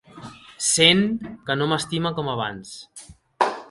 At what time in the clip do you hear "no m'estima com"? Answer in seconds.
1.61-2.35